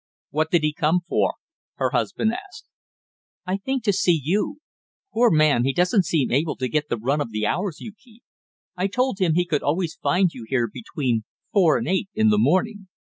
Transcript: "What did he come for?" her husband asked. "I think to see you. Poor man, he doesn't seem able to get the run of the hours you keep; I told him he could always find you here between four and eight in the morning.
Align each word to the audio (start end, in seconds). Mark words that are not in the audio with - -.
"What 0.31 0.49
did 0.49 0.63
he 0.63 0.73
come 0.73 1.01
for?" 1.07 1.35
her 1.75 1.91
husband 1.91 2.33
asked. 2.33 2.65
"I 3.45 3.57
think 3.57 3.83
to 3.83 3.93
see 3.93 4.19
you. 4.19 4.57
Poor 5.13 5.29
man, 5.29 5.63
he 5.63 5.73
doesn't 5.73 6.05
seem 6.05 6.31
able 6.31 6.55
to 6.55 6.67
get 6.67 6.89
the 6.89 6.97
run 6.97 7.21
of 7.21 7.29
the 7.29 7.45
hours 7.45 7.79
you 7.81 7.93
keep; 7.95 8.23
I 8.75 8.87
told 8.87 9.19
him 9.19 9.35
he 9.35 9.45
could 9.45 9.61
always 9.61 9.93
find 9.93 10.33
you 10.33 10.43
here 10.49 10.67
between 10.67 11.25
four 11.53 11.77
and 11.77 11.87
eight 11.87 12.09
in 12.15 12.29
the 12.29 12.39
morning. 12.39 12.87